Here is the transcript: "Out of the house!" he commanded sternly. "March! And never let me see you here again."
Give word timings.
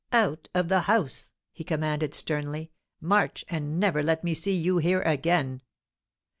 "Out 0.11 0.49
of 0.55 0.67
the 0.67 0.79
house!" 0.79 1.29
he 1.51 1.63
commanded 1.63 2.15
sternly. 2.15 2.71
"March! 2.99 3.45
And 3.47 3.79
never 3.79 4.01
let 4.01 4.23
me 4.23 4.33
see 4.33 4.55
you 4.55 4.79
here 4.79 5.03
again." 5.03 5.61